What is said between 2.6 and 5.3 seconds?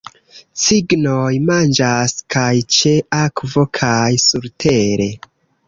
ĉe akvo kaj surtere.